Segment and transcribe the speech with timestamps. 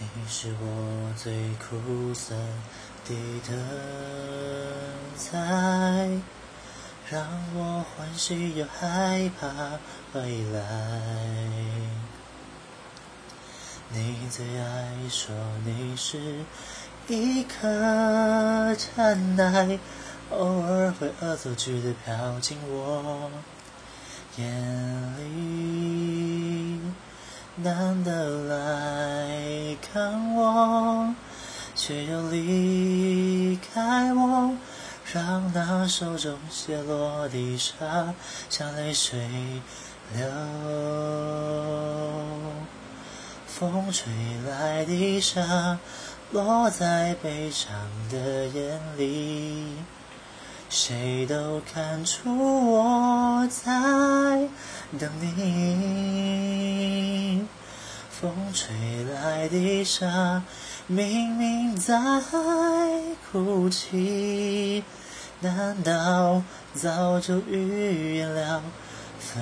[0.00, 2.32] 你是我最苦涩
[3.04, 3.16] 的
[3.48, 3.58] 等
[5.32, 5.38] 待，
[7.10, 7.26] 让
[7.56, 9.48] 我欢喜又害怕
[10.12, 10.60] 未来。
[13.90, 15.34] 你最爱说
[15.64, 16.44] 你是
[17.08, 19.80] 一颗尘埃，
[20.30, 23.32] 偶尔会恶作剧的飘进我
[24.36, 24.46] 眼
[25.18, 26.80] 里，
[27.56, 28.54] 难得来
[29.80, 31.14] 看我，
[31.74, 34.52] 却又离开我，
[35.12, 38.14] 让那手中泻落的沙
[38.50, 39.18] 像泪水
[40.14, 40.26] 流。
[43.46, 44.12] 风吹
[44.46, 45.78] 来的沙，
[46.30, 47.72] 落在悲伤
[48.10, 49.74] 的眼里，
[50.70, 53.70] 谁都看出我在
[54.98, 55.97] 等你。
[58.20, 60.42] 风吹来的沙，
[60.88, 61.96] 明明在
[63.30, 64.82] 哭泣，
[65.40, 66.42] 难道
[66.74, 68.60] 早就预言了
[69.20, 69.40] 分